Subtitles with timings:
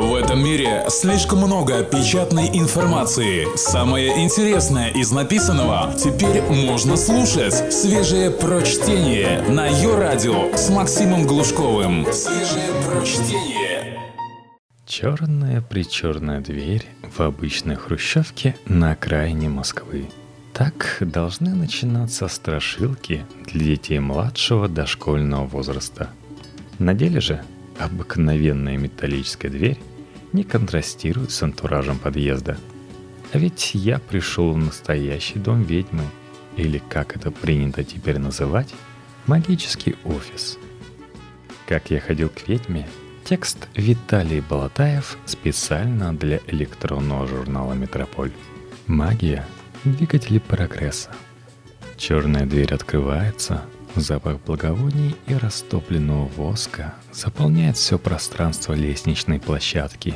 [0.00, 3.46] В этом мире слишком много печатной информации.
[3.54, 7.70] Самое интересное из написанного теперь можно слушать.
[7.70, 12.06] Свежее прочтение на ее радио с Максимом Глушковым.
[12.14, 14.00] Свежее прочтение.
[14.86, 20.08] Черная причерная дверь в обычной хрущевке на окраине Москвы.
[20.54, 26.08] Так должны начинаться страшилки для детей младшего дошкольного возраста.
[26.78, 27.44] На деле же
[27.78, 29.78] обыкновенная металлическая дверь
[30.32, 32.58] не контрастирует с антуражем подъезда.
[33.32, 36.04] А ведь я пришел в настоящий дом ведьмы,
[36.56, 38.74] или как это принято теперь называть,
[39.26, 40.58] магический офис.
[41.66, 42.88] Как я ходил к ведьме,
[43.24, 48.32] текст Виталий Болотаев специально для электронного журнала «Метрополь».
[48.86, 49.46] Магия–
[49.84, 51.10] двигатели прогресса.
[51.96, 53.64] Черная дверь открывается–
[53.96, 60.14] Запах благовоний и растопленного воска заполняет все пространство лестничной площадки,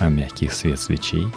[0.00, 1.28] а мягкий свет свечей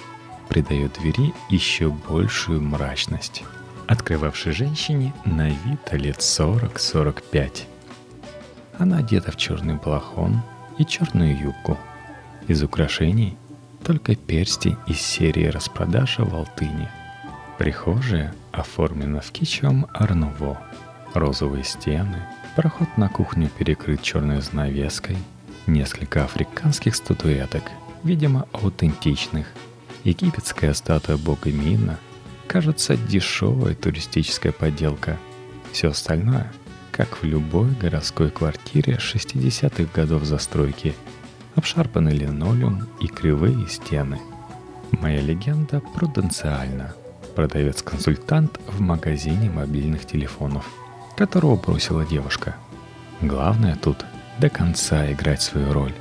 [0.50, 3.44] придает двери еще большую мрачность,
[3.88, 7.66] открывавшей женщине на вид лет 40-45.
[8.80, 10.42] Она одета в черный балахон
[10.80, 11.78] и черную юбку.
[12.48, 13.38] Из украшений
[13.84, 16.92] только перстень из серии распродажа в Алтыне.
[17.60, 20.60] Прихожая оформлена в кичевом арнуво–
[21.14, 22.22] розовые стены,
[22.56, 25.18] проход на кухню перекрыт черной занавеской,
[25.68, 27.64] несколько африканских статуэток,
[28.04, 29.48] видимо, аутентичных.
[30.04, 32.00] Египетская статуя бога Мина
[32.48, 35.18] кажется дешевая туристическая подделка.
[35.72, 36.52] Все остальное,
[36.92, 40.96] как в любой городской квартире 60-х годов застройки,
[41.56, 44.20] обшарпанный линолеум и кривые стены.
[44.92, 46.96] Моя легенда пруденциальна.
[47.36, 50.66] Продавец-консультант в магазине мобильных телефонов–
[51.20, 52.56] которого бросила девушка.
[53.20, 54.06] Главное тут
[54.40, 55.94] до конца играть свою роль.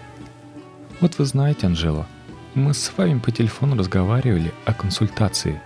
[1.00, 2.06] Вот вы знаете, Анжела,
[2.54, 5.60] мы с вами по телефону разговаривали о консультации.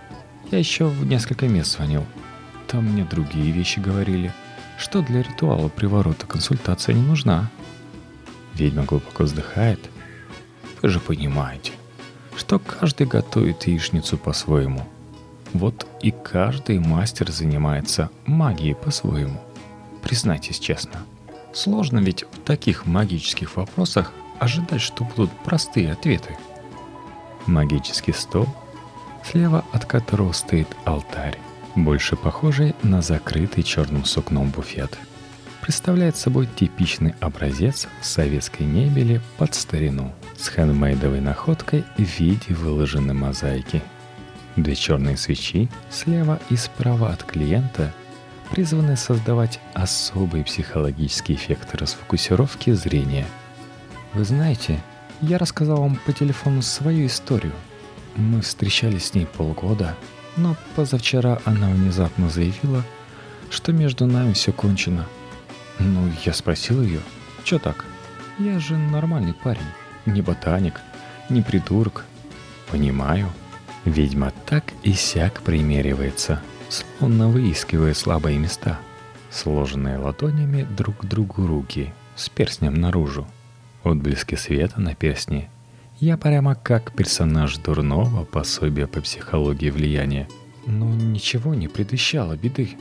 [0.49, 2.03] Я еще в несколько мест звонил.
[2.65, 4.33] Там мне другие вещи говорили,
[4.79, 7.51] что для ритуала приворота консультация не нужна.
[8.55, 9.79] Ведьма глубоко вздыхает.
[10.81, 11.73] Вы же понимаете,
[12.35, 14.87] что каждый готовит яичницу по-своему–
[15.53, 19.39] вот и каждый мастер занимается магией по-своему.
[20.01, 21.05] Признайтесь честно,
[21.53, 26.37] сложно ведь в таких магических вопросах ожидать, что будут простые ответы.
[27.45, 28.47] Магический стол,
[29.23, 31.37] слева от которого стоит алтарь,
[31.75, 34.97] больше похожий на закрытый черным сукном буфет,
[35.61, 43.81] представляет собой типичный образец советской мебели под старину с хендмейдовой находкой в виде выложенной мозаики–
[44.55, 47.91] Две черные свечи слева и справа от клиента
[48.51, 53.25] призваны создавать особый психологический эффект расфокусировки зрения.
[54.13, 54.79] Вы знаете,
[55.21, 57.53] я рассказал вам по телефону свою историю.
[58.15, 59.95] Мы встречались с ней полгода,
[60.37, 62.83] но позавчера она внезапно заявила,
[63.49, 65.07] что между нами все кончено.
[65.79, 66.99] Ну, я спросил ее,
[67.43, 67.85] что так?
[68.37, 69.61] Я же нормальный парень,
[70.05, 70.79] не ботаник,
[71.29, 72.05] не придурок.
[72.69, 73.31] Понимаю,
[73.85, 78.79] Ведьма так и сяк примеривается, словно выискивая слабые места,
[79.29, 83.27] сложенные ладонями друг к другу руки, с перстнем наружу.
[83.83, 85.49] Отблески света на перстне.
[85.99, 90.29] Я прямо как персонаж дурного пособия по психологии влияния.
[90.65, 92.77] Но ничего не предвещало беды.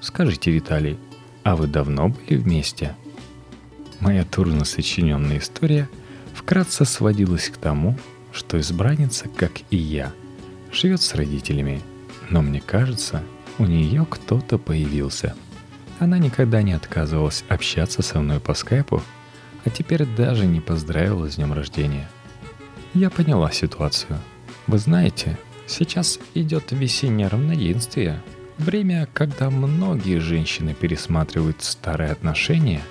[0.00, 0.98] Скажите, Виталий,
[1.44, 2.96] а вы давно были вместе?
[4.00, 5.88] Моя турно сочиненная история
[6.34, 7.96] вкратце сводилась к тому,
[8.32, 10.12] что избранница, как и я–
[10.72, 11.82] живет с родителями,
[12.30, 13.22] но мне кажется,
[13.58, 15.34] у нее кто-то появился.
[15.98, 19.02] Она никогда не отказывалась общаться со мной по скайпу,
[19.64, 22.08] а теперь даже не поздравила с днем рождения.
[22.94, 24.18] Я поняла ситуацию.
[24.66, 28.20] Вы знаете, сейчас идет весеннее равноденствие.
[28.58, 32.82] Время, когда многие женщины пересматривают старые отношения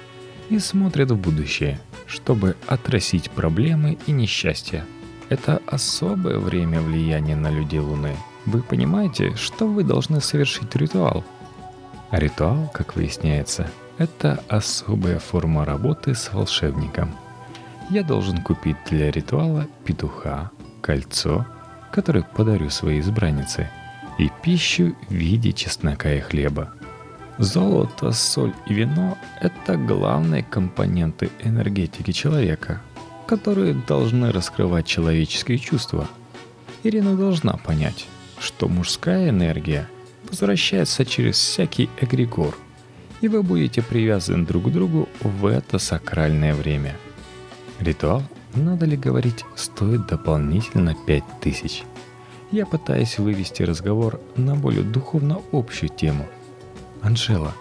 [0.49, 4.85] и смотрят в будущее, чтобы отрасить проблемы и несчастья–
[5.31, 8.17] это особое время влияния на людей Луны.
[8.45, 11.23] Вы понимаете, что вы должны совершить ритуал.
[12.09, 17.15] А ритуал, как выясняется, это особая форма работы с волшебником.
[17.89, 20.51] Я должен купить для ритуала петуха,
[20.81, 21.45] кольцо,
[21.93, 23.69] которое подарю своей избраннице,
[24.19, 26.73] и пищу в виде чеснока и хлеба.
[27.37, 32.81] Золото, соль и вино– это главные компоненты энергетики человека–
[33.31, 36.05] которые должны раскрывать человеческие чувства.
[36.83, 38.05] Ирина должна понять,
[38.41, 39.87] что мужская энергия
[40.29, 42.53] возвращается через всякий эгрегор,
[43.21, 46.97] и вы будете привязаны друг к другу в это сакральное время.
[47.79, 48.21] Ритуал
[48.53, 51.85] надо ли говорить, стоит дополнительно 5000.
[52.51, 56.27] Я пытаюсь вывести разговор на более духовно общую тему.
[57.01, 57.55] Анжела,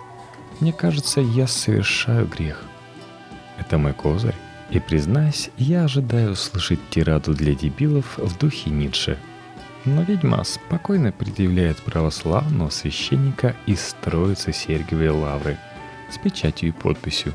[0.58, 2.64] мне кажется, я совершаю грех.
[3.56, 4.34] Это мой козырь.
[4.70, 9.18] И признаюсь, я ожидаю услышать тираду для дебилов в духе Ницше.
[9.84, 15.58] Но ведьма спокойно предъявляет православного священника из строицы Сергиевой Лавры
[16.10, 17.32] с печатью и подписью.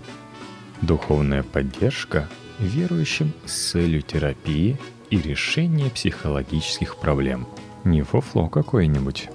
[0.82, 2.30] Духовная поддержка
[2.60, 4.78] верующим с целью терапии
[5.10, 7.48] и решения психологических проблем.
[7.84, 9.30] Не фуфло какое-нибудь.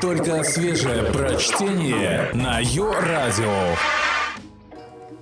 [0.00, 3.76] Только свежее прочтение на Йо-Радио.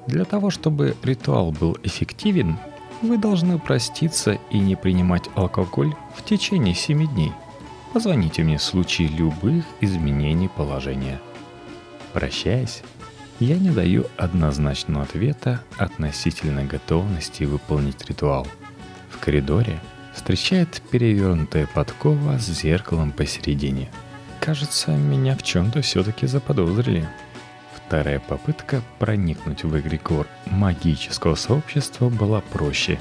[0.08, 2.56] Для того, чтобы ритуал был эффективен,
[3.02, 7.32] вы должны проститься и не принимать алкоголь в течение 7 дней.
[7.92, 11.20] Позвоните мне в случае любых изменений положения.
[12.14, 12.82] Прощаясь,
[13.38, 18.46] я не даю однозначного ответа относительно готовности выполнить ритуал.
[19.10, 19.78] В коридоре
[20.14, 23.90] встречает перевернутая подкова с зеркалом посередине.
[24.40, 27.06] Кажется, меня в чем-то все-таки заподозрили.
[27.88, 32.98] Вторая попытка проникнуть в эгрегор магического сообщества была проще.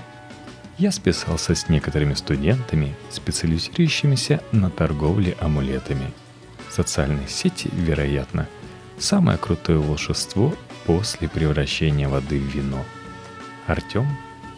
[0.77, 6.13] Я списался с некоторыми студентами, специализирующимися на торговле амулетами.
[6.69, 8.47] Социальные сети, вероятно,
[8.97, 10.55] самое крутое волшебство
[10.85, 12.85] после превращения воды в вино.
[13.65, 14.07] Артем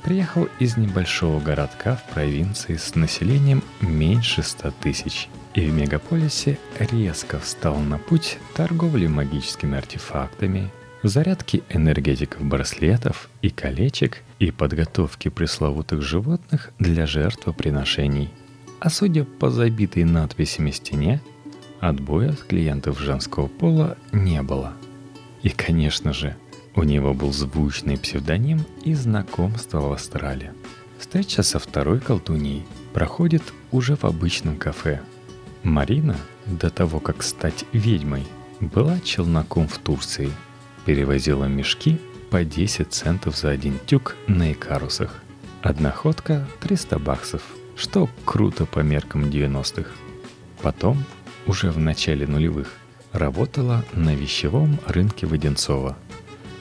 [0.04, 7.40] приехал из небольшого городка в провинции с населением меньше 100 тысяч– и в мегаполисе резко
[7.40, 10.70] встал на путь торговли магическими артефактами,
[11.04, 18.30] зарядки энергетиков браслетов и колечек и подготовки пресловутых животных для жертвоприношений.
[18.80, 21.22] А судя по забитой надписями стене,
[21.80, 24.74] отбоя от клиентов женского пола не было.
[25.42, 26.36] И, конечно же,
[26.76, 30.52] у него был звучный псевдоним и знакомство в Австралии.
[31.00, 35.02] Встреча со второй колдуньей проходит уже в обычном кафе–
[35.64, 36.16] Марина,
[36.46, 38.26] до того как стать ведьмой,
[38.60, 40.32] была челноком в Турции.
[40.86, 42.00] Перевозила мешки
[42.30, 45.22] по 10 центов за один тюк на икарусах.
[45.62, 47.42] Одна ходка– 300 баксов,
[47.76, 49.90] что круто по меркам 90-х.
[50.62, 51.04] Потом,
[51.46, 52.74] уже в начале нулевых,
[53.12, 55.98] работала на вещевом рынке Воденцова.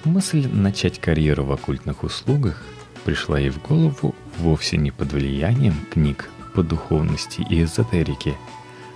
[0.05, 2.63] Мысль начать карьеру в оккультных услугах
[3.05, 8.35] пришла ей в голову вовсе не под влиянием книг по духовности и эзотерике–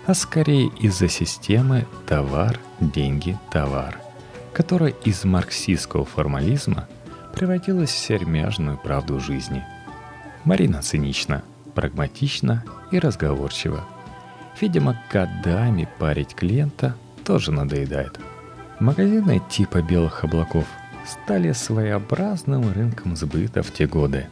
[0.06, 3.98] а скорее из-за системы «товар, деньги, товар»,
[4.52, 6.88] которая из марксистского формализма
[7.34, 9.64] превратилась в сермяжную правду жизни.
[10.44, 11.42] Марина цинична,
[11.74, 13.84] прагматична и разговорчива.
[14.60, 18.18] Видимо, годами парить клиента тоже надоедает.
[18.80, 20.66] Магазины типа белых облаков
[21.06, 24.26] стали своеобразным рынком сбыта в те годы.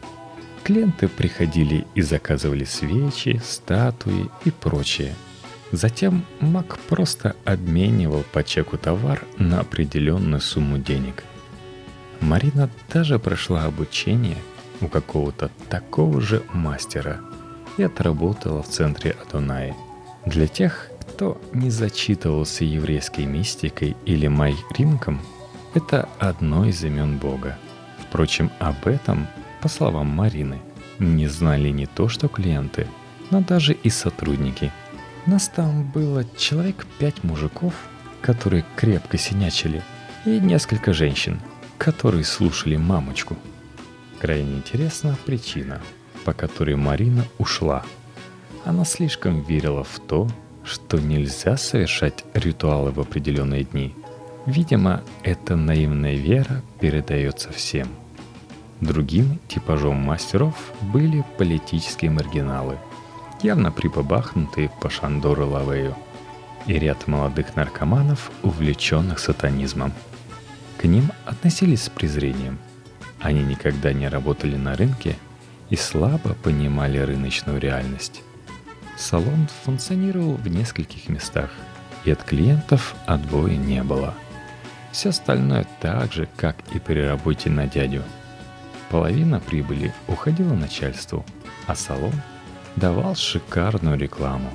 [0.63, 5.15] Клиенты приходили и заказывали свечи, статуи и прочее–
[5.71, 11.23] Затем Мак просто обменивал по чеку товар на определенную сумму денег.
[12.19, 14.37] Марина даже прошла обучение
[14.81, 17.21] у какого-то такого же мастера
[17.77, 19.73] и отработала в центре Адонаи.
[20.25, 25.21] Для тех, кто не зачитывался еврейской мистикой или майринком,
[25.73, 27.57] это одно из имен Бога.
[28.01, 29.27] Впрочем, об этом,
[29.61, 30.59] по словам Марины,
[30.99, 32.87] не знали не то что клиенты,
[33.29, 34.71] но даже и сотрудники–
[35.25, 37.73] нас там было человек пять мужиков,
[38.21, 39.83] которые крепко синячили,
[40.25, 41.39] и несколько женщин,
[41.77, 43.37] которые слушали мамочку.
[44.19, 45.79] Крайне интересна причина,
[46.25, 47.83] по которой Марина ушла.
[48.65, 50.27] Она слишком верила в то,
[50.63, 53.95] что нельзя совершать ритуалы в определенные дни.
[54.47, 57.87] Видимо, эта наивная вера передается всем.
[58.81, 62.77] Другим типажом мастеров были политические маргиналы–
[63.43, 65.95] явно припобахнутые по Шандору Лавею,
[66.67, 69.93] и ряд молодых наркоманов, увлеченных сатанизмом.
[70.77, 72.59] К ним относились с презрением.
[73.19, 75.15] Они никогда не работали на рынке
[75.69, 78.21] и слабо понимали рыночную реальность.
[78.97, 81.49] Салон функционировал в нескольких местах,
[82.05, 84.13] и от клиентов отбоя не было.
[84.91, 88.03] Все остальное так же, как и при работе на дядю.
[88.91, 91.25] Половина прибыли уходила начальству,
[91.65, 92.11] а салон
[92.75, 94.51] давал шикарную рекламу.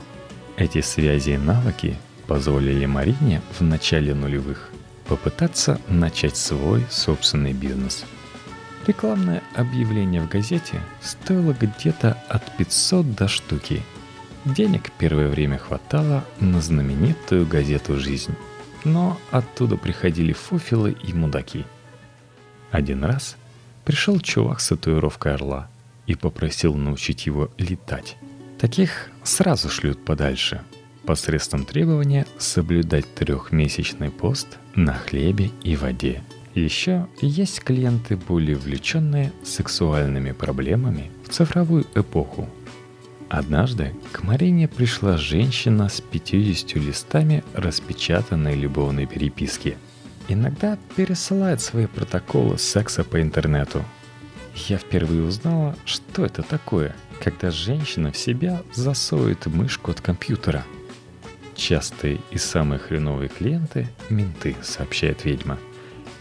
[0.59, 4.71] Эти связи и навыки позволили Марине в начале нулевых
[5.07, 8.05] попытаться начать свой собственный бизнес.
[8.87, 13.83] Рекламное объявление в газете стоило где-то от 500 до штуки.
[14.45, 18.35] Денег первое время хватало на знаменитую газету «Жизнь»,
[18.85, 21.65] но оттуда приходили фуфелы и мудаки.
[22.71, 23.39] Один раз
[23.87, 25.71] пришел чувак с татуировкой орла–
[26.07, 28.17] и попросил научить его летать.
[28.59, 30.63] Таких сразу шлют подальше,
[31.05, 36.23] посредством требования соблюдать трехмесячный пост на хлебе и воде.
[36.55, 42.49] Еще есть клиенты, более увлеченные сексуальными проблемами в цифровую эпоху.
[43.29, 49.77] Однажды к Марине пришла женщина с 50 листами распечатанной любовной переписки.
[50.29, 53.85] Иногда пересылает свои протоколы секса по интернету.
[54.69, 60.65] Я впервые узнала, что это такое, когда женщина в себя засовывает мышку от компьютера.
[61.55, 65.59] Частые и самые хреновые клиенты– менты, сообщает ведьма–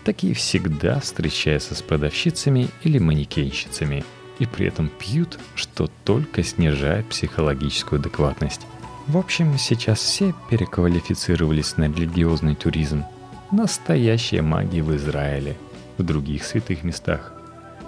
[0.06, 4.06] Такие всегда встречаются с продавщицами или манекенщицами
[4.38, 8.62] и при этом пьют, что только снижает психологическую адекватность.
[9.08, 13.04] В общем, сейчас все переквалифицировались на религиозный туризм.
[13.52, 15.56] Настоящая магия в Израиле,
[15.98, 17.34] в других святых местах.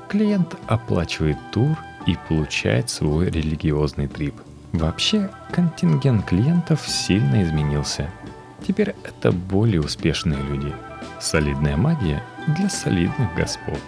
[0.10, 4.36] Клиент оплачивает тур и получает свой религиозный трип.
[4.72, 8.10] Вообще, контингент клиентов сильно изменился.
[8.66, 10.74] Теперь это более успешные люди–
[11.20, 13.82] Солидная магия для солидных господ.